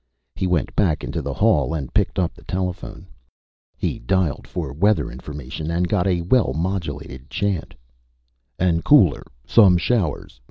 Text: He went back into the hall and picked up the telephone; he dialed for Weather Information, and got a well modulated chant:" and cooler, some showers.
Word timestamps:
He 0.35 0.47
went 0.47 0.75
back 0.75 1.03
into 1.03 1.21
the 1.21 1.31
hall 1.35 1.75
and 1.75 1.93
picked 1.93 2.17
up 2.17 2.33
the 2.33 2.41
telephone; 2.45 3.05
he 3.77 3.99
dialed 3.99 4.47
for 4.47 4.73
Weather 4.73 5.11
Information, 5.11 5.69
and 5.69 5.87
got 5.87 6.07
a 6.07 6.23
well 6.23 6.53
modulated 6.53 7.29
chant:" 7.29 7.75
and 8.57 8.83
cooler, 8.83 9.21
some 9.45 9.77
showers. 9.77 10.39